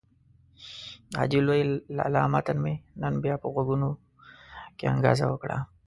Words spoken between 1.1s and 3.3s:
د حاجي لوی لالا متل مې نن